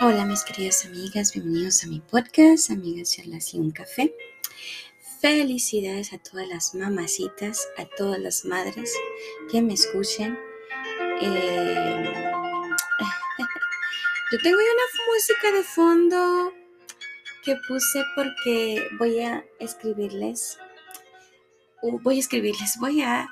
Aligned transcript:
Hola 0.00 0.24
mis 0.24 0.44
queridas 0.44 0.84
amigas, 0.84 1.32
bienvenidos 1.32 1.82
a 1.82 1.88
mi 1.88 1.98
podcast, 1.98 2.70
amigas 2.70 3.16
charlas 3.16 3.52
y 3.52 3.58
un 3.58 3.72
café. 3.72 4.14
Felicidades 5.20 6.12
a 6.12 6.18
todas 6.18 6.46
las 6.46 6.72
mamacitas, 6.72 7.68
a 7.76 7.84
todas 7.84 8.20
las 8.20 8.44
madres 8.44 8.94
que 9.50 9.60
me 9.60 9.74
escuchen. 9.74 10.38
Eh, 11.20 12.12
yo 14.30 14.38
tengo 14.40 14.56
una 14.56 14.86
música 15.12 15.50
de 15.50 15.64
fondo 15.64 16.52
que 17.44 17.56
puse 17.66 18.04
porque 18.14 18.86
voy 19.00 19.18
a 19.22 19.44
escribirles, 19.58 20.60
voy 21.82 22.18
a 22.18 22.20
escribirles, 22.20 22.76
voy 22.78 23.02
a, 23.02 23.26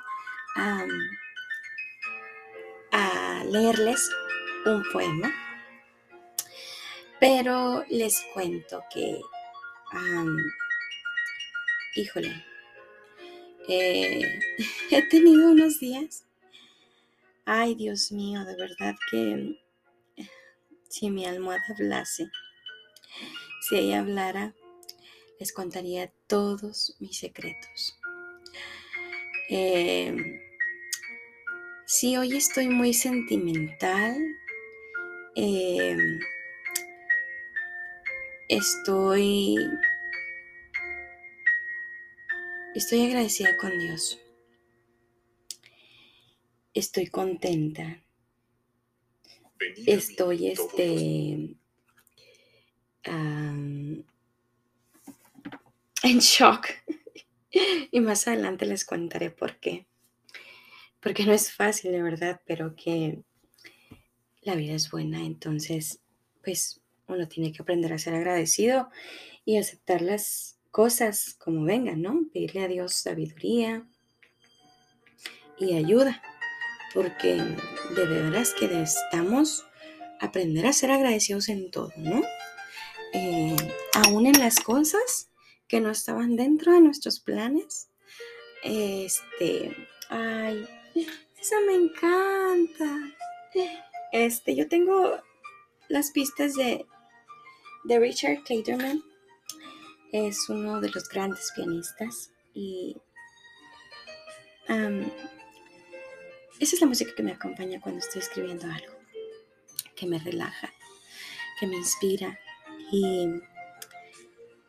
a 0.53 0.85
leerles 3.45 4.09
un 4.65 4.83
poema 4.91 5.46
pero 7.19 7.83
les 7.89 8.21
cuento 8.33 8.83
que, 8.93 9.19
híjole, 11.95 12.45
eh, 13.67 14.39
he 14.91 15.01
tenido 15.09 15.51
unos 15.51 15.79
días. 15.79 16.25
Ay, 17.45 17.75
Dios 17.75 18.11
mío, 18.11 18.43
de 18.45 18.55
verdad 18.55 18.95
que 19.09 19.57
si 20.89 21.09
mi 21.09 21.25
almohada 21.25 21.63
hablase, 21.69 22.29
si 23.61 23.77
ella 23.77 23.99
hablara, 23.99 24.53
les 25.39 25.53
contaría 25.53 26.11
todos 26.27 26.95
mis 26.99 27.17
secretos. 27.17 27.97
Eh, 29.49 30.41
sí, 31.85 32.17
hoy 32.17 32.35
estoy 32.35 32.67
muy 32.67 32.93
sentimental. 32.93 34.17
Eh, 35.35 35.95
estoy 38.49 39.57
estoy 42.75 43.05
agradecida 43.05 43.57
con 43.57 43.77
Dios. 43.77 44.19
Estoy 46.73 47.07
contenta. 47.07 48.03
Estoy 49.85 50.47
este 50.47 51.57
en 56.03 56.19
shock. 56.19 56.67
y 57.91 57.99
más 57.99 58.27
adelante 58.27 58.65
les 58.65 58.85
contaré 58.85 59.31
por 59.31 59.59
qué. 59.59 59.87
Porque 60.99 61.25
no 61.25 61.33
es 61.33 61.51
fácil, 61.51 61.91
de 61.91 62.03
verdad, 62.03 62.41
pero 62.45 62.75
que 62.75 63.23
la 64.41 64.55
vida 64.55 64.73
es 64.73 64.89
buena, 64.91 65.23
entonces, 65.23 65.99
pues 66.43 66.81
uno 67.07 67.27
tiene 67.27 67.51
que 67.51 67.61
aprender 67.61 67.93
a 67.93 67.97
ser 67.97 68.15
agradecido 68.15 68.89
y 69.45 69.57
aceptar 69.57 70.01
las 70.01 70.59
cosas 70.71 71.35
como 71.39 71.63
vengan, 71.63 72.01
¿no? 72.01 72.25
Pedirle 72.33 72.63
a 72.63 72.67
Dios 72.67 72.93
sabiduría 72.93 73.87
y 75.57 75.75
ayuda, 75.75 76.21
porque 76.93 77.35
de 77.95 78.05
veras 78.05 78.53
que 78.53 78.67
necesitamos 78.67 79.65
aprender 80.19 80.65
a 80.65 80.73
ser 80.73 80.91
agradecidos 80.91 81.49
en 81.49 81.71
todo, 81.71 81.91
¿no? 81.97 82.21
Eh, 83.13 83.55
aún 83.93 84.27
en 84.27 84.39
las 84.39 84.59
cosas 84.59 85.31
que 85.67 85.81
no 85.81 85.89
estaban 85.89 86.35
dentro 86.35 86.73
de 86.73 86.81
nuestros 86.81 87.19
planes. 87.19 87.89
Este, 88.63 89.75
ay, 90.09 90.67
esa 91.39 91.55
me 91.65 91.75
encanta. 91.75 93.15
Este, 94.11 94.55
yo 94.55 94.67
tengo 94.67 95.21
las 95.87 96.11
pistas 96.11 96.53
de 96.55 96.85
de 97.87 97.99
Richard 97.99 98.43
Clayderman. 98.43 99.01
Es 100.11 100.49
uno 100.49 100.81
de 100.81 100.89
los 100.89 101.07
grandes 101.09 101.51
pianistas 101.55 102.31
y 102.53 102.95
esa 106.59 106.75
es 106.75 106.81
la 106.81 106.87
música 106.87 107.13
que 107.15 107.23
me 107.23 107.31
acompaña 107.31 107.79
cuando 107.79 107.99
estoy 107.99 108.21
escribiendo 108.21 108.65
algo, 108.65 108.93
que 109.95 110.05
me 110.05 110.19
relaja, 110.19 110.73
que 111.59 111.67
me 111.67 111.77
inspira 111.77 112.37
y 112.91 113.27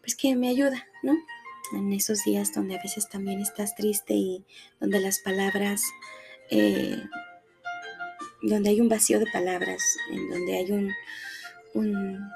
pues 0.00 0.14
que 0.14 0.36
me 0.36 0.48
ayuda, 0.48 0.86
¿no? 1.02 1.16
En 1.72 1.92
esos 1.92 2.24
días 2.24 2.54
donde 2.54 2.76
a 2.76 2.82
veces 2.82 3.08
también 3.08 3.40
estás 3.40 3.74
triste 3.74 4.14
y 4.14 4.44
donde 4.80 5.00
las 5.00 5.18
palabras, 5.18 5.82
eh, 6.50 7.02
donde 8.42 8.70
hay 8.70 8.80
un 8.80 8.88
vacío 8.88 9.18
de 9.18 9.26
palabras, 9.26 9.82
en 10.10 10.30
donde 10.30 10.56
hay 10.56 10.70
un, 10.70 10.92
un 11.74 12.30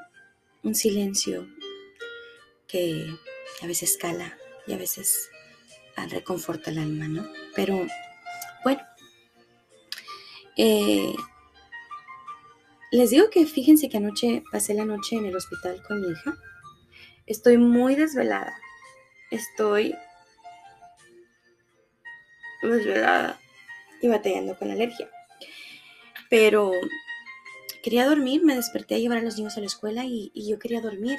un 0.62 0.74
silencio 0.74 1.46
que 2.66 3.06
a 3.62 3.66
veces 3.66 3.96
cala 3.96 4.36
y 4.66 4.72
a 4.72 4.76
veces 4.76 5.30
reconforta 6.08 6.70
el 6.70 6.78
alma, 6.78 7.08
¿no? 7.08 7.28
Pero 7.54 7.86
bueno, 8.64 8.80
eh, 10.56 11.14
les 12.90 13.10
digo 13.10 13.30
que 13.30 13.46
fíjense 13.46 13.88
que 13.88 13.96
anoche 13.96 14.42
pasé 14.50 14.74
la 14.74 14.84
noche 14.84 15.16
en 15.16 15.26
el 15.26 15.36
hospital 15.36 15.82
con 15.86 16.00
mi 16.00 16.08
hija. 16.12 16.36
Estoy 17.26 17.56
muy 17.56 17.94
desvelada. 17.94 18.54
Estoy 19.30 19.94
desvelada 22.62 23.40
y 24.00 24.08
batallando 24.08 24.56
con 24.58 24.70
alergia. 24.70 25.08
Pero 26.28 26.72
quería 27.82 28.06
dormir, 28.06 28.42
me 28.44 28.54
desperté 28.54 28.94
a 28.94 28.98
llevar 28.98 29.18
a 29.18 29.22
los 29.22 29.36
niños 29.36 29.56
a 29.56 29.60
la 29.60 29.66
escuela 29.66 30.04
y, 30.04 30.30
yo 30.34 30.58
quería 30.58 30.80
dormir. 30.80 31.18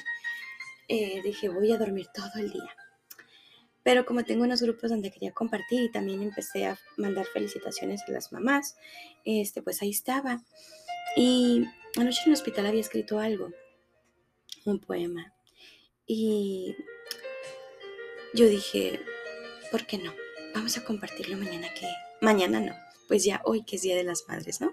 Eh, 0.87 1.21
dije, 1.23 1.49
voy 1.49 1.71
a 1.71 1.77
dormir 1.77 2.07
todo 2.13 2.31
el 2.37 2.51
día. 2.51 2.75
Pero 3.83 4.05
como 4.05 4.23
tengo 4.23 4.43
unos 4.43 4.61
grupos 4.61 4.89
donde 4.89 5.11
quería 5.11 5.33
compartir 5.33 5.83
y 5.83 5.91
también 5.91 6.21
empecé 6.21 6.65
a 6.65 6.79
mandar 6.97 7.25
felicitaciones 7.25 8.01
a 8.07 8.11
las 8.11 8.31
mamás, 8.31 8.77
este, 9.25 9.61
pues 9.61 9.81
ahí 9.81 9.89
estaba. 9.89 10.41
Y 11.17 11.65
anoche 11.97 12.21
en 12.25 12.31
el 12.31 12.33
hospital 12.33 12.67
había 12.67 12.81
escrito 12.81 13.19
algo, 13.19 13.51
un 14.65 14.79
poema. 14.79 15.33
Y 16.07 16.75
yo 18.33 18.47
dije, 18.47 19.01
¿por 19.69 19.85
qué 19.85 19.97
no? 19.97 20.13
Vamos 20.55 20.77
a 20.77 20.85
compartirlo 20.85 21.37
mañana 21.37 21.67
que... 21.73 21.87
Mañana 22.21 22.61
no, 22.61 22.73
pues 23.07 23.23
ya 23.23 23.41
hoy 23.45 23.63
que 23.63 23.75
es 23.75 23.81
Día 23.81 23.95
de 23.95 24.03
las 24.03 24.25
Madres, 24.27 24.61
¿no? 24.61 24.71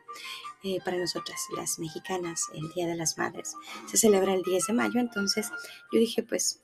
Eh, 0.63 0.79
para 0.85 0.99
nosotras, 0.99 1.41
las 1.57 1.79
mexicanas, 1.79 2.45
el 2.55 2.71
Día 2.73 2.87
de 2.87 2.97
las 2.97 3.17
Madres. 3.17 3.55
Se 3.87 3.97
celebra 3.97 4.35
el 4.35 4.43
10 4.43 4.67
de 4.67 4.73
mayo, 4.73 5.01
entonces 5.01 5.49
yo 5.93 5.99
dije, 5.99 6.23
pues, 6.23 6.61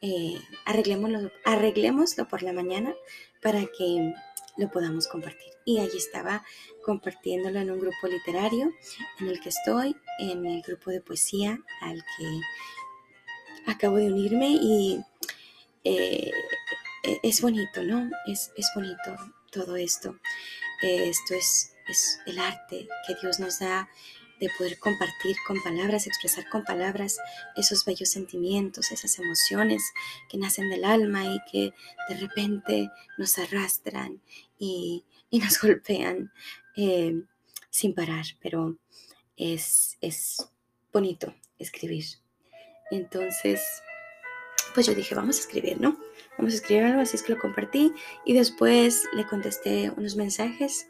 eh, 0.00 0.40
arreglémoslo, 0.64 1.30
arreglémoslo 1.44 2.28
por 2.28 2.42
la 2.42 2.52
mañana 2.52 2.94
para 3.40 3.60
que 3.66 4.14
lo 4.56 4.70
podamos 4.70 5.08
compartir. 5.08 5.52
Y 5.64 5.78
allí 5.78 5.96
estaba 5.96 6.44
compartiéndolo 6.84 7.60
en 7.60 7.70
un 7.70 7.80
grupo 7.80 8.08
literario 8.08 8.72
en 9.20 9.28
el 9.28 9.40
que 9.40 9.48
estoy, 9.48 9.96
en 10.18 10.44
el 10.46 10.62
grupo 10.62 10.90
de 10.90 11.00
poesía 11.00 11.58
al 11.80 12.04
que 12.16 12.40
acabo 13.66 13.96
de 13.96 14.12
unirme 14.12 14.48
y 14.50 15.00
eh, 15.84 16.30
e-, 17.02 17.20
es 17.22 17.40
bonito, 17.40 17.82
¿no? 17.82 18.10
Es, 18.26 18.52
es 18.56 18.70
bonito 18.74 19.16
todo 19.50 19.76
esto. 19.76 20.18
Esto 20.82 21.34
es 21.34 21.72
es 21.88 22.20
el 22.26 22.38
arte 22.38 22.88
que 23.06 23.14
Dios 23.20 23.40
nos 23.40 23.58
da 23.58 23.88
de 24.40 24.50
poder 24.58 24.78
compartir 24.78 25.36
con 25.46 25.62
palabras, 25.62 26.06
expresar 26.06 26.48
con 26.48 26.64
palabras 26.64 27.18
esos 27.54 27.84
bellos 27.84 28.10
sentimientos, 28.10 28.90
esas 28.90 29.18
emociones 29.20 29.82
que 30.28 30.36
nacen 30.36 30.68
del 30.68 30.84
alma 30.84 31.24
y 31.26 31.38
que 31.50 31.72
de 32.08 32.16
repente 32.16 32.90
nos 33.18 33.38
arrastran 33.38 34.20
y, 34.58 35.04
nos 35.30 35.60
golpean 35.62 36.32
eh, 36.76 37.22
sin 37.70 37.94
parar, 37.94 38.24
pero 38.40 38.76
es, 39.36 39.96
es 40.00 40.48
bonito 40.92 41.34
escribir. 41.58 42.04
Entonces, 42.90 43.62
pues 44.74 44.86
yo 44.86 44.94
dije, 44.94 45.14
vamos 45.14 45.36
a 45.36 45.40
escribir, 45.40 45.80
¿no? 45.80 45.96
Vamos 46.38 46.54
a 46.54 46.56
escribir 46.56 46.84
algo, 46.84 47.00
así 47.00 47.16
es 47.16 47.22
que 47.22 47.34
lo 47.34 47.40
compartí 47.40 47.92
y 48.24 48.34
después 48.34 49.04
le 49.14 49.26
contesté 49.26 49.90
unos 49.96 50.16
mensajes 50.16 50.88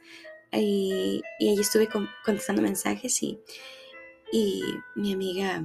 y, 0.52 1.22
y 1.38 1.48
ahí 1.48 1.58
estuve 1.58 1.88
contestando 2.24 2.62
mensajes 2.62 3.22
y, 3.22 3.40
y 4.32 4.62
mi 4.94 5.12
amiga 5.12 5.62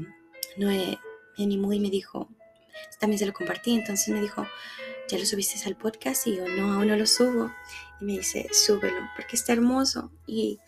Noé 0.58 1.00
me 1.38 1.44
animó 1.44 1.72
y 1.72 1.80
me 1.80 1.90
dijo, 1.90 2.30
también 3.00 3.20
se 3.20 3.26
lo 3.26 3.34
compartí, 3.34 3.76
entonces 3.76 4.10
me 4.10 4.22
dijo, 4.22 4.46
¿ya 5.08 5.18
lo 5.18 5.26
subiste 5.26 5.66
al 5.68 5.78
podcast? 5.78 6.28
Y 6.28 6.36
yo, 6.36 6.48
no, 6.48 6.74
aún 6.74 6.88
no 6.88 6.96
lo 6.96 7.06
subo. 7.06 7.52
Y 8.02 8.06
me 8.06 8.14
dice, 8.14 8.50
súbelo, 8.52 9.10
porque 9.16 9.36
está 9.36 9.54
hermoso. 9.54 10.12
Y, 10.26 10.60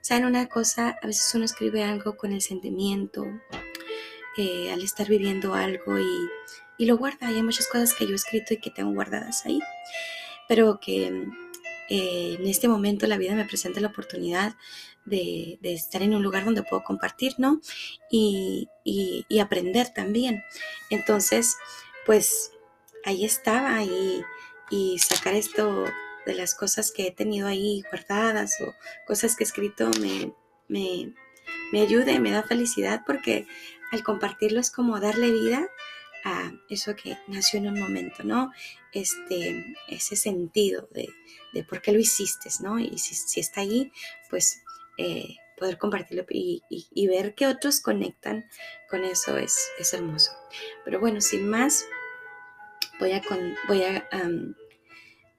¿saben 0.00 0.24
una 0.24 0.48
cosa? 0.48 0.98
A 1.02 1.06
veces 1.06 1.34
uno 1.34 1.44
escribe 1.44 1.82
algo 1.82 2.16
con 2.16 2.32
el 2.32 2.42
sentimiento, 2.42 3.26
eh, 4.36 4.72
al 4.72 4.82
estar 4.82 5.08
viviendo 5.08 5.54
algo 5.54 5.98
y, 5.98 6.28
y 6.78 6.86
lo 6.86 6.96
guarda. 6.96 7.30
Y 7.30 7.34
hay 7.34 7.42
muchas 7.42 7.66
cosas 7.66 7.94
que 7.94 8.06
yo 8.06 8.12
he 8.12 8.16
escrito 8.16 8.54
y 8.54 8.58
que 8.58 8.70
tengo 8.70 8.92
guardadas 8.92 9.44
ahí, 9.44 9.60
pero 10.48 10.80
que 10.80 11.06
eh, 11.88 12.36
en 12.38 12.46
este 12.46 12.68
momento 12.68 13.06
la 13.06 13.18
vida 13.18 13.34
me 13.34 13.44
presenta 13.44 13.80
la 13.80 13.88
oportunidad 13.88 14.54
de, 15.04 15.58
estar 15.62 16.02
en 16.02 16.14
un 16.14 16.22
lugar 16.22 16.44
donde 16.44 16.62
puedo 16.62 16.84
compartir, 16.84 17.34
¿no? 17.38 17.60
Y, 18.10 18.68
y, 18.84 19.38
aprender 19.40 19.88
también. 19.92 20.42
Entonces, 20.90 21.56
pues 22.06 22.52
ahí 23.04 23.24
estaba 23.24 23.82
y, 23.82 24.22
y 24.70 24.98
sacar 24.98 25.34
esto 25.34 25.86
de 26.26 26.34
las 26.34 26.54
cosas 26.54 26.92
que 26.92 27.06
he 27.06 27.10
tenido 27.10 27.48
ahí 27.48 27.82
guardadas 27.90 28.60
o 28.60 28.74
cosas 29.06 29.34
que 29.34 29.44
he 29.44 29.46
escrito 29.46 29.88
me, 30.00 30.32
me, 30.68 31.14
me 31.72 31.80
ayuda 31.80 32.12
y 32.12 32.20
me 32.20 32.30
da 32.30 32.42
felicidad 32.42 33.02
porque 33.06 33.46
al 33.92 34.02
compartirlo 34.02 34.60
es 34.60 34.70
como 34.70 35.00
darle 35.00 35.30
vida 35.30 35.66
a 36.24 36.52
eso 36.68 36.94
que 36.96 37.16
nació 37.26 37.58
en 37.58 37.68
un 37.68 37.80
momento, 37.80 38.24
¿no? 38.24 38.52
Este, 38.92 39.74
ese 39.88 40.16
sentido 40.16 40.88
de, 40.92 41.08
de 41.52 41.64
por 41.64 41.80
qué 41.80 41.92
lo 41.92 41.98
hiciste, 41.98 42.48
¿no? 42.60 42.78
Y 42.78 42.98
si, 42.98 43.40
está 43.40 43.60
ahí, 43.60 43.92
pues 44.30 44.62
eh, 44.96 45.36
poder 45.56 45.78
compartirlo 45.78 46.24
y, 46.30 47.06
ver 47.08 47.34
que 47.34 47.46
otros 47.46 47.80
conectan 47.80 48.48
con 48.88 49.04
eso 49.04 49.36
es, 49.36 49.70
es 49.78 49.92
hermoso. 49.92 50.32
Pero 50.84 51.00
bueno, 51.00 51.20
sin 51.20 51.48
más, 51.48 51.86
voy 52.98 53.12
a, 53.12 53.22
con, 53.22 53.54
voy 53.66 53.82
a, 53.82 54.08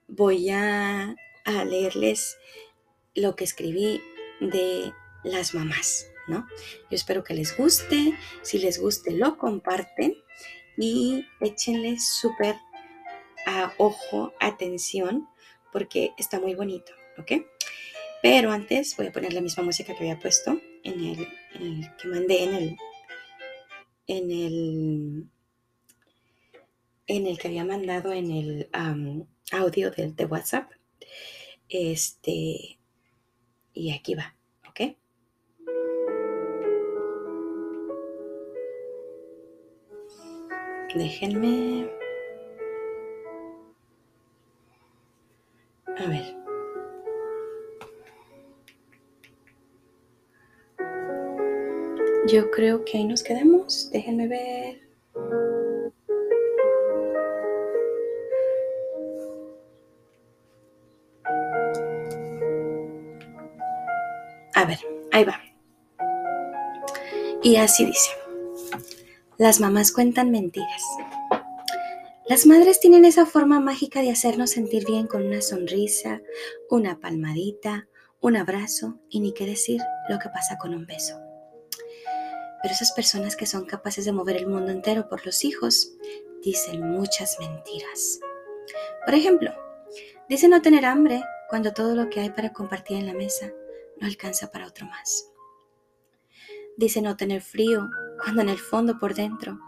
voy 0.08 0.50
a 0.50 1.14
leerles 1.64 2.36
lo 3.14 3.34
que 3.36 3.44
escribí 3.44 4.00
de 4.40 4.92
las 5.24 5.54
mamás, 5.54 6.06
¿no? 6.28 6.46
Yo 6.90 6.96
espero 6.96 7.24
que 7.24 7.34
les 7.34 7.56
guste, 7.56 8.14
si 8.42 8.58
les 8.58 8.78
guste 8.78 9.12
lo 9.12 9.36
comparten 9.36 10.16
y 10.80 11.26
échenle 11.40 11.98
súper 12.00 12.56
a 13.46 13.74
ojo, 13.76 14.32
atención, 14.40 15.28
porque 15.72 16.12
está 16.16 16.40
muy 16.40 16.54
bonito, 16.54 16.92
¿ok? 17.18 17.32
Pero 18.22 18.50
antes 18.50 18.96
voy 18.96 19.08
a 19.08 19.12
poner 19.12 19.34
la 19.34 19.42
misma 19.42 19.62
música 19.62 19.94
que 19.94 20.00
había 20.00 20.18
puesto 20.18 20.58
en 20.82 21.04
el, 21.04 21.96
que 21.98 22.08
mandé 22.08 22.44
en 22.44 22.54
el, 22.54 22.76
en 24.06 24.30
el, 24.30 25.26
en 27.06 27.26
el 27.26 27.38
que 27.38 27.48
había 27.48 27.64
mandado 27.64 28.12
en 28.12 28.30
el 28.30 28.70
audio 29.52 29.90
de, 29.90 30.12
de 30.12 30.24
WhatsApp. 30.24 30.70
Este, 31.68 32.78
y 33.74 33.92
aquí 33.92 34.14
va, 34.14 34.34
Déjenme. 40.94 41.88
A 45.86 46.06
ver. 46.08 46.36
Yo 52.26 52.50
creo 52.50 52.84
que 52.84 52.98
ahí 52.98 53.04
nos 53.04 53.22
quedamos. 53.22 53.90
Déjenme 53.92 54.28
ver. 54.28 54.80
A 64.54 64.64
ver, 64.64 64.78
ahí 65.12 65.24
va. 65.24 65.40
Y 67.42 67.56
así 67.56 67.86
dice. 67.86 68.19
Las 69.40 69.58
mamás 69.58 69.90
cuentan 69.90 70.30
mentiras. 70.30 70.82
Las 72.28 72.44
madres 72.44 72.78
tienen 72.78 73.06
esa 73.06 73.24
forma 73.24 73.58
mágica 73.58 74.02
de 74.02 74.10
hacernos 74.10 74.50
sentir 74.50 74.84
bien 74.84 75.06
con 75.06 75.26
una 75.26 75.40
sonrisa, 75.40 76.20
una 76.68 77.00
palmadita, 77.00 77.88
un 78.20 78.36
abrazo 78.36 78.98
y 79.08 79.20
ni 79.20 79.32
qué 79.32 79.46
decir 79.46 79.80
lo 80.10 80.18
que 80.18 80.28
pasa 80.28 80.58
con 80.58 80.74
un 80.74 80.84
beso. 80.84 81.18
Pero 82.60 82.74
esas 82.74 82.92
personas 82.92 83.34
que 83.34 83.46
son 83.46 83.64
capaces 83.64 84.04
de 84.04 84.12
mover 84.12 84.36
el 84.36 84.46
mundo 84.46 84.72
entero 84.72 85.08
por 85.08 85.24
los 85.24 85.42
hijos 85.42 85.90
dicen 86.42 86.90
muchas 86.90 87.38
mentiras. 87.40 88.20
Por 89.06 89.14
ejemplo, 89.14 89.54
dicen 90.28 90.50
no 90.50 90.60
tener 90.60 90.84
hambre 90.84 91.24
cuando 91.48 91.72
todo 91.72 91.94
lo 91.94 92.10
que 92.10 92.20
hay 92.20 92.28
para 92.28 92.52
compartir 92.52 92.98
en 92.98 93.06
la 93.06 93.14
mesa 93.14 93.50
no 94.02 94.06
alcanza 94.06 94.50
para 94.50 94.66
otro 94.66 94.84
más. 94.84 95.30
Dicen 96.76 97.04
no 97.04 97.16
tener 97.16 97.40
frío 97.40 97.88
cuando 98.22 98.42
en 98.42 98.48
el 98.48 98.58
fondo 98.58 98.98
por 98.98 99.14
dentro 99.14 99.58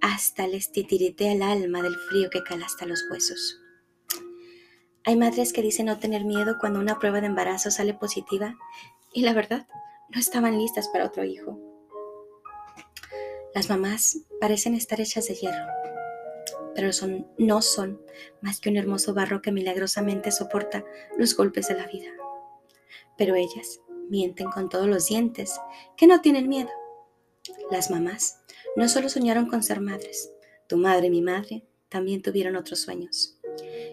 hasta 0.00 0.46
les 0.46 0.70
titiritea 0.70 1.32
el 1.32 1.42
alma 1.42 1.82
del 1.82 1.96
frío 1.96 2.28
que 2.30 2.42
cala 2.42 2.66
hasta 2.66 2.86
los 2.86 3.04
huesos. 3.10 3.60
Hay 5.04 5.16
madres 5.16 5.52
que 5.52 5.62
dicen 5.62 5.86
no 5.86 5.98
tener 5.98 6.24
miedo 6.24 6.56
cuando 6.58 6.80
una 6.80 6.98
prueba 6.98 7.20
de 7.20 7.26
embarazo 7.26 7.70
sale 7.70 7.94
positiva 7.94 8.54
y 9.12 9.22
la 9.22 9.34
verdad 9.34 9.66
no 10.10 10.20
estaban 10.20 10.58
listas 10.58 10.88
para 10.88 11.06
otro 11.06 11.24
hijo. 11.24 11.58
Las 13.54 13.68
mamás 13.68 14.18
parecen 14.40 14.74
estar 14.74 15.00
hechas 15.00 15.28
de 15.28 15.34
hierro, 15.34 15.66
pero 16.74 16.92
son, 16.92 17.26
no 17.38 17.62
son 17.62 18.00
más 18.40 18.60
que 18.60 18.68
un 18.68 18.76
hermoso 18.76 19.14
barro 19.14 19.42
que 19.42 19.52
milagrosamente 19.52 20.30
soporta 20.30 20.84
los 21.16 21.36
golpes 21.36 21.68
de 21.68 21.74
la 21.74 21.86
vida. 21.86 22.10
Pero 23.16 23.34
ellas 23.36 23.80
mienten 24.08 24.50
con 24.50 24.68
todos 24.68 24.86
los 24.86 25.06
dientes, 25.06 25.58
que 25.96 26.06
no 26.06 26.20
tienen 26.20 26.48
miedo. 26.48 26.70
Las 27.70 27.90
mamás 27.90 28.40
no 28.76 28.88
solo 28.88 29.08
soñaron 29.08 29.46
con 29.46 29.62
ser 29.62 29.80
madres, 29.80 30.30
tu 30.68 30.76
madre 30.76 31.06
y 31.06 31.10
mi 31.10 31.22
madre 31.22 31.64
también 31.88 32.22
tuvieron 32.22 32.56
otros 32.56 32.80
sueños, 32.80 33.38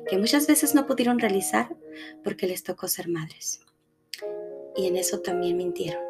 que 0.10 0.18
muchas 0.18 0.48
veces 0.48 0.76
no 0.76 0.86
pudieron 0.86 1.20
realizar 1.20 1.76
porque 2.24 2.48
les 2.48 2.64
tocó 2.64 2.88
ser 2.88 3.08
madres. 3.08 3.62
Y 4.76 4.88
en 4.88 4.98
eso 4.98 5.20
también 5.20 5.58
mintieron, 5.58 6.04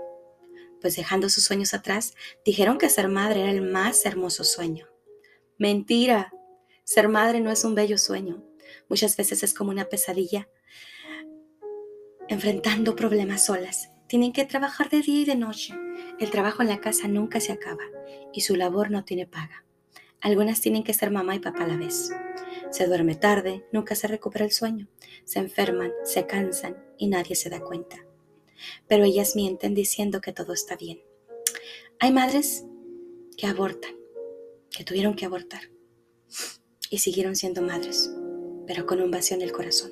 pues 0.79 0.95
dejando 0.95 1.29
sus 1.29 1.43
sueños 1.43 1.73
atrás, 1.73 2.15
dijeron 2.45 2.77
que 2.77 2.89
ser 2.89 3.09
madre 3.09 3.41
era 3.41 3.51
el 3.51 3.61
más 3.61 4.05
hermoso 4.05 4.43
sueño. 4.43 4.87
Mentira, 5.57 6.33
ser 6.83 7.09
madre 7.09 7.41
no 7.41 7.51
es 7.51 7.63
un 7.63 7.75
bello 7.75 7.97
sueño, 7.97 8.43
muchas 8.89 9.17
veces 9.17 9.43
es 9.43 9.53
como 9.53 9.69
una 9.69 9.85
pesadilla, 9.85 10.49
enfrentando 12.27 12.95
problemas 12.95 13.45
solas. 13.45 13.89
Tienen 14.07 14.33
que 14.33 14.45
trabajar 14.45 14.89
de 14.89 15.01
día 15.01 15.21
y 15.21 15.25
de 15.25 15.35
noche 15.35 15.73
el 16.23 16.29
trabajo 16.29 16.61
en 16.61 16.67
la 16.67 16.79
casa 16.79 17.07
nunca 17.07 17.39
se 17.39 17.51
acaba 17.51 17.83
y 18.31 18.41
su 18.41 18.55
labor 18.55 18.91
no 18.91 19.03
tiene 19.03 19.25
paga. 19.25 19.65
Algunas 20.19 20.61
tienen 20.61 20.83
que 20.83 20.93
ser 20.93 21.09
mamá 21.09 21.35
y 21.35 21.39
papá 21.39 21.63
a 21.63 21.67
la 21.67 21.77
vez. 21.77 22.11
Se 22.69 22.85
duerme 22.85 23.15
tarde, 23.15 23.65
nunca 23.71 23.95
se 23.95 24.07
recupera 24.07 24.45
el 24.45 24.51
sueño, 24.51 24.87
se 25.25 25.39
enferman, 25.39 25.91
se 26.03 26.27
cansan 26.27 26.77
y 26.99 27.07
nadie 27.07 27.35
se 27.35 27.49
da 27.49 27.59
cuenta. 27.59 28.05
Pero 28.87 29.03
ellas 29.03 29.35
mienten 29.35 29.73
diciendo 29.73 30.21
que 30.21 30.31
todo 30.31 30.53
está 30.53 30.75
bien. 30.75 31.01
Hay 31.99 32.11
madres 32.11 32.65
que 33.35 33.47
abortan, 33.47 33.95
que 34.69 34.83
tuvieron 34.83 35.15
que 35.15 35.25
abortar 35.25 35.71
y 36.91 36.99
siguieron 36.99 37.35
siendo 37.35 37.63
madres, 37.63 38.13
pero 38.67 38.85
con 38.85 39.01
un 39.01 39.09
vacío 39.09 39.37
en 39.37 39.41
el 39.41 39.51
corazón. 39.51 39.91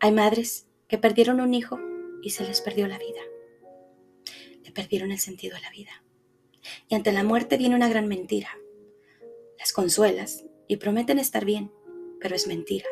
Hay 0.00 0.10
madres 0.10 0.66
que 0.88 0.98
perdieron 0.98 1.40
un 1.40 1.54
hijo 1.54 1.78
y 2.22 2.30
se 2.30 2.44
les 2.44 2.60
perdió 2.60 2.88
la 2.88 2.98
vida 2.98 3.20
perdieron 4.72 5.12
el 5.12 5.18
sentido 5.18 5.56
de 5.56 5.62
la 5.62 5.70
vida. 5.70 6.02
Y 6.88 6.94
ante 6.94 7.12
la 7.12 7.22
muerte 7.22 7.56
viene 7.56 7.74
una 7.74 7.88
gran 7.88 8.08
mentira. 8.08 8.58
Las 9.58 9.72
consuelas 9.72 10.44
y 10.68 10.76
prometen 10.76 11.18
estar 11.18 11.44
bien, 11.44 11.72
pero 12.20 12.34
es 12.34 12.46
mentira, 12.46 12.86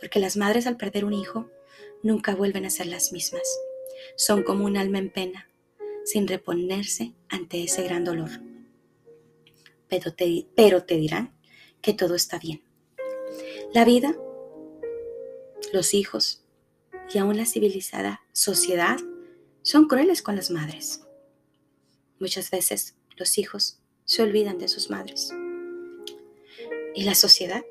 porque 0.00 0.18
las 0.18 0.36
madres 0.36 0.66
al 0.66 0.76
perder 0.76 1.04
un 1.04 1.12
hijo 1.12 1.50
nunca 2.02 2.34
vuelven 2.34 2.64
a 2.64 2.70
ser 2.70 2.86
las 2.86 3.12
mismas. 3.12 3.42
Son 4.16 4.42
como 4.42 4.64
un 4.64 4.76
alma 4.76 4.98
en 4.98 5.10
pena, 5.10 5.48
sin 6.04 6.26
reponerse 6.26 7.14
ante 7.28 7.64
ese 7.64 7.82
gran 7.82 8.04
dolor. 8.04 8.30
Pero 9.88 10.12
te, 10.12 10.46
pero 10.54 10.84
te 10.84 10.96
dirán 10.96 11.34
que 11.80 11.92
todo 11.92 12.14
está 12.14 12.38
bien. 12.38 12.62
La 13.72 13.84
vida, 13.84 14.16
los 15.72 15.94
hijos 15.94 16.44
y 17.12 17.18
aún 17.18 17.36
la 17.36 17.46
civilizada 17.46 18.22
sociedad 18.32 18.96
son 19.64 19.88
crueles 19.88 20.20
con 20.20 20.36
las 20.36 20.50
madres. 20.50 21.00
Muchas 22.20 22.50
veces 22.50 22.96
los 23.16 23.38
hijos 23.38 23.80
se 24.04 24.22
olvidan 24.22 24.58
de 24.58 24.68
sus 24.68 24.90
madres. 24.90 25.32
Y 26.94 27.04
la 27.04 27.14
sociedad 27.14 27.64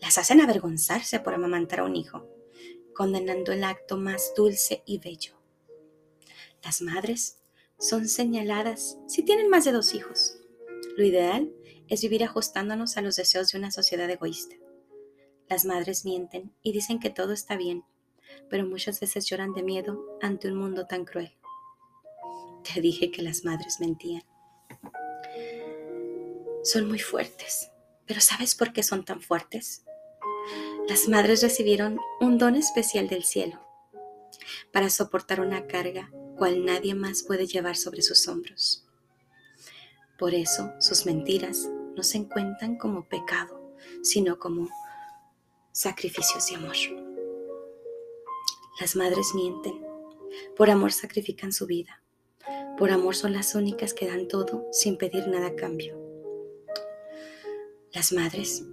las 0.00 0.16
hacen 0.18 0.40
avergonzarse 0.40 1.18
por 1.18 1.34
amamantar 1.34 1.80
a 1.80 1.84
un 1.84 1.96
hijo, 1.96 2.28
condenando 2.94 3.50
el 3.50 3.64
acto 3.64 3.96
más 3.96 4.32
dulce 4.36 4.84
y 4.86 4.98
bello. 4.98 5.34
Las 6.62 6.80
madres 6.82 7.38
son 7.80 8.06
señaladas 8.06 8.96
si 9.08 9.24
tienen 9.24 9.50
más 9.50 9.64
de 9.64 9.72
dos 9.72 9.94
hijos. 9.94 10.36
Lo 10.96 11.04
ideal 11.04 11.52
es 11.88 12.02
vivir 12.02 12.22
ajustándonos 12.22 12.96
a 12.96 13.02
los 13.02 13.16
deseos 13.16 13.50
de 13.50 13.58
una 13.58 13.72
sociedad 13.72 14.08
egoísta. 14.08 14.54
Las 15.48 15.64
madres 15.64 16.04
mienten 16.04 16.54
y 16.62 16.70
dicen 16.70 17.00
que 17.00 17.10
todo 17.10 17.32
está 17.32 17.56
bien, 17.56 17.84
pero 18.48 18.66
muchas 18.66 19.00
veces 19.00 19.26
lloran 19.26 19.52
de 19.52 19.62
miedo 19.62 20.18
ante 20.20 20.48
un 20.48 20.56
mundo 20.56 20.86
tan 20.86 21.04
cruel. 21.04 21.36
Te 22.62 22.80
dije 22.80 23.10
que 23.10 23.22
las 23.22 23.44
madres 23.44 23.80
mentían. 23.80 24.22
Son 26.62 26.86
muy 26.86 26.98
fuertes, 26.98 27.70
pero 28.06 28.20
¿sabes 28.20 28.54
por 28.54 28.72
qué 28.72 28.82
son 28.82 29.04
tan 29.04 29.20
fuertes? 29.20 29.84
Las 30.88 31.08
madres 31.08 31.42
recibieron 31.42 31.98
un 32.20 32.38
don 32.38 32.56
especial 32.56 33.08
del 33.08 33.24
cielo 33.24 33.60
para 34.72 34.90
soportar 34.90 35.40
una 35.40 35.66
carga 35.66 36.10
cual 36.36 36.64
nadie 36.64 36.94
más 36.94 37.22
puede 37.22 37.46
llevar 37.46 37.76
sobre 37.76 38.02
sus 38.02 38.26
hombros. 38.28 38.86
Por 40.18 40.34
eso 40.34 40.72
sus 40.78 41.06
mentiras 41.06 41.68
no 41.96 42.02
se 42.02 42.18
encuentran 42.18 42.76
como 42.76 43.08
pecado, 43.08 43.74
sino 44.02 44.38
como 44.38 44.68
sacrificios 45.72 46.46
de 46.48 46.56
amor. 46.56 47.11
Las 48.80 48.96
madres 48.96 49.34
mienten, 49.34 49.84
por 50.56 50.70
amor 50.70 50.92
sacrifican 50.92 51.52
su 51.52 51.66
vida, 51.66 52.02
por 52.78 52.90
amor 52.90 53.14
son 53.14 53.32
las 53.32 53.54
únicas 53.54 53.92
que 53.92 54.06
dan 54.06 54.28
todo 54.28 54.66
sin 54.72 54.96
pedir 54.96 55.28
nada 55.28 55.48
a 55.48 55.56
cambio. 55.56 56.00
Las 57.92 58.12
madres 58.12 58.64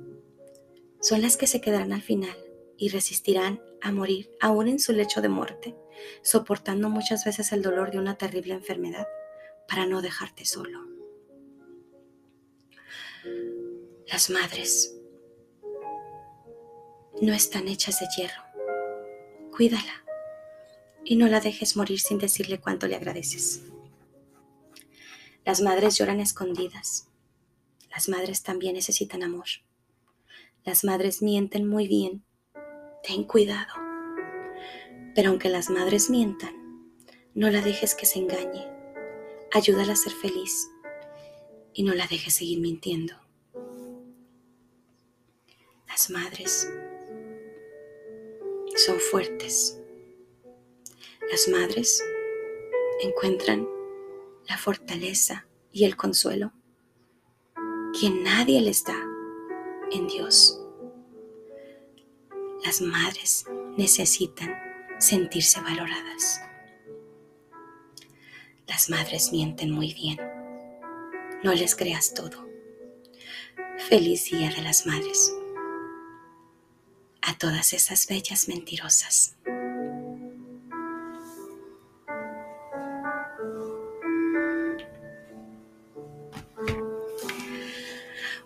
son 1.02 1.22
las 1.22 1.36
que 1.36 1.48
se 1.48 1.60
quedarán 1.60 1.92
al 1.92 2.02
final 2.02 2.36
y 2.78 2.90
resistirán 2.90 3.62
a 3.82 3.92
morir 3.92 4.32
aún 4.40 4.70
en 4.70 4.80
su 4.80 4.94
lecho 4.94 5.22
de 5.22 5.30
muerte, 5.30 5.76
soportando 6.22 6.90
muchas 6.90 7.26
veces 7.26 7.52
el 7.52 7.62
dolor 7.62 7.92
de 7.92 8.00
una 8.00 8.18
terrible 8.18 8.54
enfermedad 8.54 9.08
para 9.68 9.86
no 9.86 10.02
dejarte 10.02 10.46
solo. 10.46 10.88
Las 14.08 14.30
madres 14.30 14.96
no 17.22 17.34
están 17.34 17.68
hechas 17.68 18.00
de 18.00 18.08
hierro. 18.16 18.49
Cuídala 19.60 20.06
y 21.04 21.18
no 21.18 21.28
la 21.28 21.42
dejes 21.42 21.76
morir 21.76 22.00
sin 22.00 22.18
decirle 22.18 22.62
cuánto 22.62 22.88
le 22.88 22.96
agradeces. 22.96 23.62
Las 25.44 25.60
madres 25.60 25.98
lloran 25.98 26.22
escondidas. 26.22 27.10
Las 27.92 28.08
madres 28.08 28.42
también 28.42 28.76
necesitan 28.76 29.22
amor. 29.22 29.48
Las 30.64 30.86
madres 30.86 31.22
mienten 31.22 31.68
muy 31.68 31.90
bien. 31.90 32.24
Ten 33.04 33.26
cuidado. 33.26 33.74
Pero 35.14 35.32
aunque 35.32 35.50
las 35.50 35.70
madres 35.70 36.10
mientan, 36.10 36.56
no 37.36 37.50
la 37.50 37.60
dejes 37.60 37.96
que 37.96 38.06
se 38.06 38.20
engañe. 38.20 38.66
Ayúdala 39.52 39.92
a 39.92 39.98
ser 39.98 40.14
feliz 40.14 40.70
y 41.74 41.84
no 41.84 41.94
la 41.96 42.08
dejes 42.08 42.36
seguir 42.36 42.62
mintiendo. 42.62 43.14
Las 45.86 46.10
madres 46.10 46.72
son 48.80 49.00
fuertes. 49.00 49.78
Las 51.30 51.48
madres 51.50 52.02
encuentran 53.02 53.68
la 54.48 54.58
fortaleza 54.58 55.46
y 55.72 55.84
el 55.84 55.98
consuelo 55.98 56.54
que 58.00 58.10
nadie 58.10 58.62
les 58.62 58.84
da 58.86 58.98
en 59.92 60.08
Dios. 60.08 60.60
Las 62.64 62.82
madres 62.82 63.46
necesitan 63.78 64.56
sentirse 64.98 65.60
valoradas. 65.62 66.42
Las 68.68 68.90
madres 68.90 69.32
mienten 69.32 69.72
muy 69.72 69.94
bien. 69.94 70.20
No 71.44 71.54
les 71.54 71.76
creas 71.76 72.14
todo. 72.14 72.48
Feliz 73.90 74.26
Día 74.26 74.50
de 74.52 74.62
las 74.62 74.86
Madres. 74.86 75.34
A 77.30 77.38
todas 77.38 77.74
esas 77.74 78.08
bellas 78.08 78.48
mentirosas. 78.48 79.36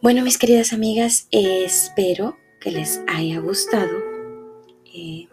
Bueno, 0.01 0.21
mis 0.21 0.37
queridas 0.37 0.73
amigas, 0.73 1.29
espero 1.31 2.37
que 2.59 2.71
les 2.71 2.99
haya 3.07 3.39
gustado. 3.39 4.03
Eh, 4.93 5.29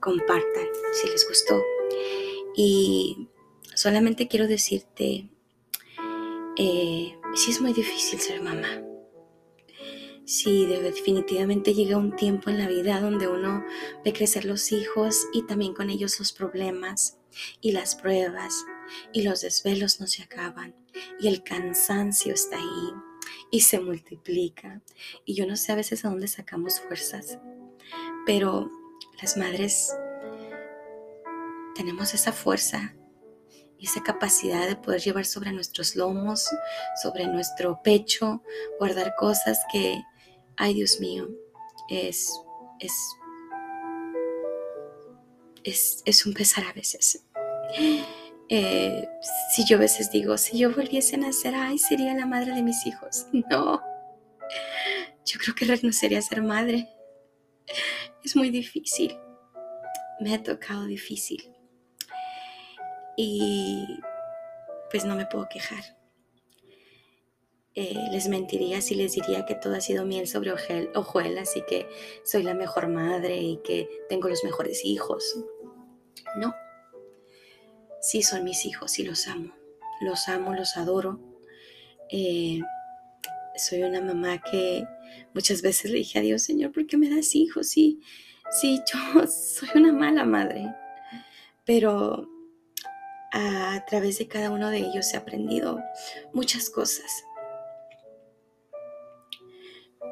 compartan 0.00 0.66
si 0.94 1.10
les 1.10 1.28
gustó. 1.28 1.62
Y 2.56 3.28
solamente 3.74 4.28
quiero 4.28 4.48
decirte, 4.48 5.28
eh, 6.56 7.18
si 7.34 7.50
es 7.50 7.60
muy 7.60 7.74
difícil 7.74 8.18
ser 8.18 8.40
mamá. 8.40 8.93
Si 10.26 10.64
definitivamente 10.66 11.74
llega 11.74 11.98
un 11.98 12.16
tiempo 12.16 12.48
en 12.48 12.58
la 12.58 12.66
vida 12.66 13.00
donde 13.00 13.28
uno 13.28 13.62
ve 14.04 14.12
crecer 14.14 14.46
los 14.46 14.72
hijos 14.72 15.26
y 15.34 15.42
también 15.42 15.74
con 15.74 15.90
ellos 15.90 16.18
los 16.18 16.32
problemas 16.32 17.18
y 17.60 17.72
las 17.72 17.94
pruebas 17.94 18.64
y 19.12 19.22
los 19.22 19.42
desvelos 19.42 20.00
no 20.00 20.06
se 20.06 20.22
acaban 20.22 20.74
y 21.20 21.28
el 21.28 21.42
cansancio 21.42 22.32
está 22.32 22.56
ahí 22.56 22.92
y 23.50 23.60
se 23.60 23.80
multiplica. 23.80 24.80
Y 25.26 25.34
yo 25.34 25.46
no 25.46 25.56
sé 25.56 25.72
a 25.72 25.76
veces 25.76 26.04
a 26.04 26.08
dónde 26.08 26.28
sacamos 26.28 26.80
fuerzas, 26.80 27.38
pero 28.24 28.70
las 29.20 29.36
madres 29.36 29.94
tenemos 31.74 32.14
esa 32.14 32.32
fuerza 32.32 32.94
y 33.78 33.86
esa 33.86 34.02
capacidad 34.02 34.66
de 34.66 34.76
poder 34.76 35.02
llevar 35.02 35.26
sobre 35.26 35.52
nuestros 35.52 35.96
lomos, 35.96 36.48
sobre 37.02 37.26
nuestro 37.26 37.82
pecho, 37.82 38.42
guardar 38.78 39.14
cosas 39.18 39.58
que, 39.70 40.02
ay 40.56 40.74
Dios 40.74 41.00
mío, 41.00 41.28
es, 41.88 42.32
es, 42.80 42.92
es, 45.64 46.02
es 46.04 46.26
un 46.26 46.34
pesar 46.34 46.64
a 46.64 46.72
veces. 46.72 47.26
Eh, 48.50 49.08
si 49.54 49.64
yo 49.64 49.78
a 49.78 49.80
veces 49.80 50.10
digo, 50.10 50.36
si 50.36 50.58
yo 50.58 50.70
volviese 50.70 51.16
a 51.16 51.18
nacer, 51.18 51.54
ay, 51.54 51.78
sería 51.78 52.12
la 52.12 52.26
madre 52.26 52.52
de 52.52 52.62
mis 52.62 52.84
hijos. 52.86 53.26
No, 53.32 53.80
yo 55.24 55.38
creo 55.40 55.54
que 55.54 55.64
renunciaría 55.64 56.18
a 56.18 56.22
ser 56.22 56.42
madre. 56.42 56.88
Es 58.22 58.36
muy 58.36 58.50
difícil. 58.50 59.18
Me 60.20 60.34
ha 60.34 60.42
tocado 60.42 60.84
difícil. 60.84 61.50
Y 63.16 63.98
pues 64.90 65.04
no 65.04 65.16
me 65.16 65.26
puedo 65.26 65.48
quejar. 65.48 65.93
Eh, 67.76 68.08
les 68.12 68.28
mentiría 68.28 68.80
si 68.80 68.94
les 68.94 69.14
diría 69.14 69.46
que 69.46 69.56
todo 69.56 69.74
ha 69.74 69.80
sido 69.80 70.04
miel 70.04 70.28
sobre 70.28 70.52
hojuelas 70.94 71.56
y 71.56 71.62
que 71.62 71.88
soy 72.22 72.44
la 72.44 72.54
mejor 72.54 72.86
madre 72.86 73.36
y 73.36 73.56
que 73.64 73.88
tengo 74.08 74.28
los 74.28 74.44
mejores 74.44 74.84
hijos. 74.84 75.38
No, 76.36 76.54
sí 78.00 78.22
son 78.22 78.44
mis 78.44 78.64
hijos 78.66 78.98
y 78.98 79.02
los 79.02 79.26
amo. 79.26 79.52
Los 80.00 80.28
amo, 80.28 80.54
los 80.54 80.76
adoro. 80.76 81.18
Eh, 82.10 82.60
soy 83.56 83.82
una 83.82 84.00
mamá 84.00 84.42
que 84.42 84.86
muchas 85.32 85.62
veces 85.62 85.90
le 85.90 85.98
dije 85.98 86.18
a 86.18 86.22
Dios, 86.22 86.42
Señor, 86.42 86.70
¿por 86.70 86.86
qué 86.86 86.96
me 86.96 87.08
das 87.08 87.34
hijos? 87.34 87.68
Sí, 87.68 88.00
sí, 88.50 88.80
yo 88.92 89.26
soy 89.26 89.70
una 89.74 89.92
mala 89.92 90.24
madre. 90.24 90.72
Pero 91.64 92.28
a 93.32 93.84
través 93.88 94.18
de 94.18 94.28
cada 94.28 94.50
uno 94.50 94.70
de 94.70 94.78
ellos 94.78 95.12
he 95.12 95.16
aprendido 95.16 95.80
muchas 96.32 96.70
cosas. 96.70 97.24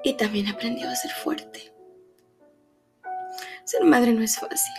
Y 0.04 0.14
también 0.14 0.46
he 0.46 0.50
aprendido 0.50 0.90
a 0.90 0.96
ser 0.96 1.10
fuerte. 1.10 1.72
Ser 3.64 3.84
madre 3.84 4.12
no 4.12 4.22
es 4.22 4.36
fácil. 4.36 4.74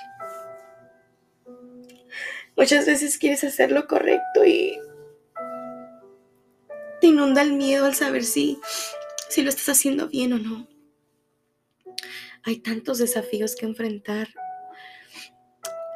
Muchas 2.56 2.86
veces 2.86 3.18
quieres 3.18 3.44
hacer 3.44 3.72
lo 3.72 3.88
correcto 3.88 4.46
y 4.46 4.80
te 7.01 7.08
inunda 7.08 7.42
el 7.42 7.53
miedo 7.53 7.86
al 7.86 7.96
saber 7.96 8.24
si, 8.24 8.60
si 9.30 9.42
lo 9.42 9.50
estás 9.50 9.70
haciendo 9.70 10.08
bien 10.08 10.34
o 10.34 10.39
no. 10.39 10.68
Hay 12.44 12.60
tantos 12.60 13.00
desafíos 13.00 13.56
que 13.56 13.65
enfrentar. 13.65 14.27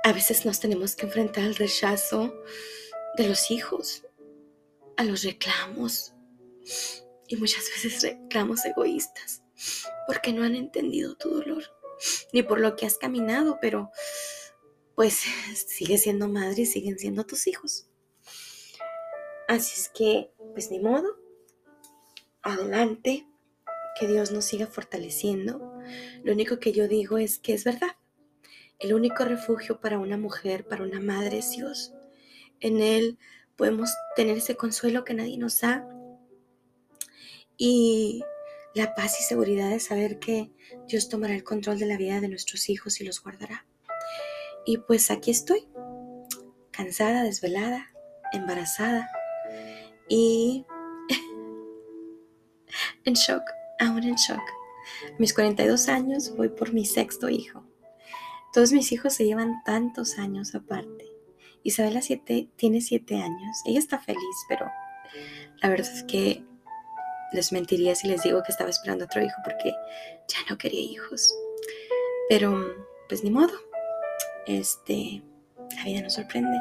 A 0.03 0.13
veces 0.13 0.45
nos 0.45 0.59
tenemos 0.59 0.95
que 0.95 1.05
enfrentar 1.05 1.43
al 1.43 1.55
rechazo 1.55 2.33
de 3.17 3.27
los 3.27 3.51
hijos, 3.51 4.05
a 4.95 5.03
los 5.03 5.23
reclamos 5.23 6.13
y 7.27 7.35
muchas 7.35 7.65
veces 7.69 8.01
reclamos 8.01 8.65
egoístas 8.65 9.43
porque 10.05 10.33
no 10.33 10.43
han 10.43 10.55
entendido 10.55 11.15
tu 11.15 11.29
dolor 11.29 11.63
ni 12.33 12.43
por 12.43 12.59
lo 12.59 12.75
que 12.75 12.85
has 12.85 12.97
caminado, 12.97 13.59
pero 13.61 13.91
pues 14.95 15.21
sigue 15.67 15.97
siendo 15.97 16.27
madre 16.27 16.63
y 16.63 16.65
siguen 16.65 16.97
siendo 16.97 17.25
tus 17.25 17.47
hijos. 17.47 17.87
Así 19.47 19.79
es 19.79 19.89
que, 19.89 20.31
pues 20.53 20.71
ni 20.71 20.79
modo, 20.79 21.17
adelante, 22.41 23.27
que 23.99 24.07
Dios 24.07 24.31
nos 24.31 24.45
siga 24.45 24.67
fortaleciendo. 24.67 25.73
Lo 26.23 26.33
único 26.33 26.59
que 26.59 26.71
yo 26.71 26.87
digo 26.87 27.17
es 27.17 27.39
que 27.39 27.53
es 27.53 27.63
verdad. 27.63 27.95
El 28.79 28.93
único 28.93 29.25
refugio 29.25 29.79
para 29.79 29.97
una 29.97 30.17
mujer, 30.17 30.67
para 30.67 30.83
una 30.83 30.99
madre 30.99 31.39
es 31.39 31.51
Dios. 31.51 31.93
En 32.59 32.81
Él 32.81 33.17
podemos 33.55 33.91
tener 34.15 34.37
ese 34.37 34.55
consuelo 34.55 35.03
que 35.03 35.13
nadie 35.13 35.37
nos 35.37 35.61
da 35.61 35.87
y 37.57 38.23
la 38.73 38.93
paz 38.93 39.19
y 39.19 39.23
seguridad 39.23 39.69
de 39.69 39.79
saber 39.79 40.19
que 40.19 40.51
Dios 40.87 41.09
tomará 41.09 41.33
el 41.33 41.43
control 41.43 41.79
de 41.79 41.87
la 41.87 41.97
vida 41.97 42.21
de 42.21 42.27
nuestros 42.27 42.69
hijos 42.69 43.01
y 43.01 43.05
los 43.05 43.21
guardará. 43.21 43.65
Y 44.65 44.77
pues 44.77 45.09
aquí 45.09 45.31
estoy, 45.31 45.67
cansada, 46.71 47.23
desvelada, 47.23 47.91
embarazada 48.33 49.09
y 50.07 50.65
en 53.05 53.13
shock, 53.13 53.43
aún 53.79 54.03
en 54.03 54.15
shock. 54.15 54.43
mis 55.17 55.33
42 55.33 55.87
años 55.87 56.35
voy 56.35 56.49
por 56.49 56.73
mi 56.73 56.85
sexto 56.85 57.29
hijo. 57.29 57.65
Todos 58.53 58.71
mis 58.71 58.91
hijos 58.91 59.13
se 59.13 59.25
llevan 59.25 59.63
tantos 59.65 60.17
años 60.17 60.53
aparte. 60.55 61.05
Isabela 61.63 62.01
siete, 62.01 62.49
tiene 62.55 62.81
7 62.81 63.15
años. 63.15 63.57
Ella 63.65 63.79
está 63.79 63.99
feliz, 63.99 64.35
pero 64.47 64.67
la 65.61 65.69
verdad 65.69 65.91
es 65.91 66.03
que 66.03 66.45
les 67.33 67.51
mentiría 67.51 67.95
si 67.95 68.07
les 68.07 68.23
digo 68.23 68.43
que 68.43 68.51
estaba 68.51 68.69
esperando 68.69 69.05
otro 69.05 69.21
hijo 69.21 69.35
porque 69.43 69.71
ya 70.27 70.39
no 70.49 70.57
quería 70.57 70.81
hijos. 70.81 71.33
Pero, 72.29 72.75
pues 73.07 73.23
ni 73.23 73.31
modo. 73.31 73.53
Este, 74.45 75.21
la 75.75 75.83
vida 75.83 76.01
nos 76.01 76.13
sorprende. 76.13 76.57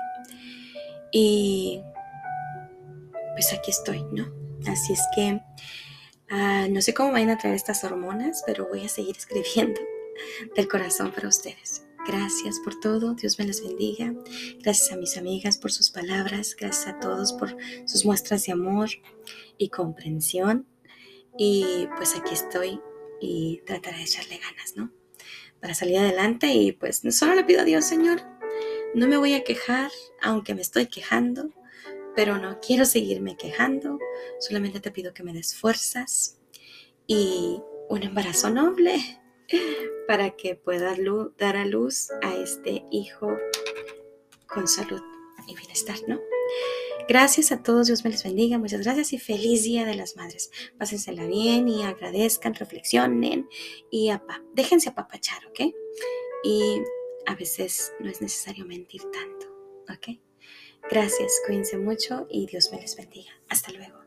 Y 1.13 1.81
pues 3.35 3.53
aquí 3.53 3.71
estoy, 3.71 4.03
¿no? 4.13 4.33
Así 4.67 4.93
es 4.93 5.03
que 5.15 5.41
ah, 6.31 6.67
no 6.69 6.81
sé 6.81 6.95
cómo 6.95 7.13
vayan 7.13 7.31
a 7.31 7.39
traer 7.39 7.55
estas 7.55 7.85
hormonas, 7.85 8.43
pero 8.47 8.67
voy 8.69 8.85
a 8.85 8.89
seguir 8.89 9.17
escribiendo 9.19 9.81
del 10.55 10.69
corazón 10.69 11.13
para 11.13 11.29
ustedes. 11.29 11.83
Gracias 12.07 12.61
por 12.61 12.79
todo, 12.79 13.15
Dios 13.15 13.37
me 13.39 13.47
les 13.47 13.61
bendiga. 13.61 14.15
Gracias 14.63 14.93
a 14.93 14.97
mis 14.97 15.17
amigas 15.17 15.59
por 15.59 15.73
sus 15.73 15.91
palabras, 15.91 16.55
gracias 16.59 16.87
a 16.87 17.01
todos 17.01 17.33
por 17.33 17.57
sus 17.85 18.05
muestras 18.05 18.45
de 18.45 18.53
amor 18.53 18.89
y 19.59 19.69
comprensión. 19.69 20.67
Y 21.39 21.89
pues 21.97 22.17
aquí 22.17 22.35
estoy 22.35 22.81
y 23.21 23.63
trataré 23.67 23.99
de 23.99 24.05
echarle 24.05 24.39
ganas, 24.39 24.77
¿no? 24.77 24.93
Para 25.61 25.75
salir 25.75 25.99
adelante 25.99 26.49
y 26.49 26.73
pues 26.73 27.03
solo 27.11 27.35
le 27.35 27.45
pido 27.45 27.61
a 27.61 27.65
Dios, 27.65 27.85
Señor, 27.85 28.21
no 28.95 29.07
me 29.07 29.17
voy 29.17 29.35
a 29.35 29.45
quejar, 29.45 29.91
aunque 30.23 30.55
me 30.55 30.63
estoy 30.63 30.87
quejando, 30.87 31.51
pero 32.15 32.39
no 32.39 32.61
quiero 32.61 32.85
seguirme 32.85 33.37
quejando, 33.37 33.99
solamente 34.41 34.81
te 34.81 34.91
pido 34.91 35.13
que 35.13 35.23
me 35.23 35.33
des 35.33 35.55
fuerzas 35.55 36.39
y 37.07 37.61
un 37.89 38.03
embarazo 38.03 38.51
noble 38.51 39.21
para 40.09 40.31
que 40.31 40.55
pueda 40.55 40.97
dar 41.39 41.57
a 41.57 41.67
luz 41.67 42.11
a 42.23 42.35
este 42.35 42.85
hijo 42.91 43.37
con 44.47 44.67
salud 44.67 45.03
y 45.47 45.55
bienestar, 45.55 45.97
¿no? 46.09 46.19
Gracias 47.09 47.53
a 47.53 47.63
todos, 47.63 47.87
Dios 47.87 48.03
me 48.03 48.11
les 48.11 48.25
bendiga, 48.25 48.59
muchas 48.59 48.83
gracias 48.83 49.13
y 49.13 49.19
feliz 49.19 49.63
Día 49.63 49.85
de 49.85 49.95
las 49.95 50.17
Madres. 50.17 50.51
Pásensela 50.77 51.25
bien 51.25 51.69
y 51.69 51.85
agradezcan, 51.85 52.55
reflexionen 52.55 53.49
y 53.93 54.11
déjense 54.55 54.89
apapachar, 54.89 55.47
¿ok? 55.47 55.73
Y 56.43 56.83
a 57.27 57.37
veces 57.37 57.93
no 58.01 58.11
es 58.11 58.21
necesario 58.21 58.67
mentir 58.67 59.03
tanto, 59.13 59.47
¿ok? 59.89 60.19
Gracias, 60.91 61.41
cuídense 61.47 61.79
mucho 61.79 62.27
y 62.29 62.47
Dios 62.47 62.71
me 62.73 62.81
les 62.81 62.97
bendiga. 62.97 63.31
Hasta 63.49 63.71
luego. 63.71 64.06